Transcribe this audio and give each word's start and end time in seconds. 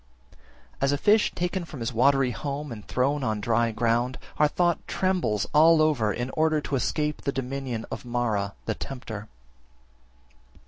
34. 0.29 0.41
As 0.81 0.91
a 0.91 0.97
fish 0.97 1.31
taken 1.35 1.63
from 1.63 1.79
his 1.79 1.93
watery 1.93 2.31
home 2.31 2.71
and 2.71 2.87
thrown 2.87 3.23
on 3.23 3.39
dry 3.39 3.69
ground, 3.71 4.17
our 4.39 4.47
thought 4.47 4.79
trembles 4.87 5.45
all 5.53 5.79
over 5.79 6.11
in 6.11 6.31
order 6.31 6.59
to 6.59 6.75
escape 6.75 7.21
the 7.21 7.31
dominion 7.31 7.85
of 7.91 8.03
Mara 8.03 8.55
(the 8.65 8.73
tempter). 8.73 9.27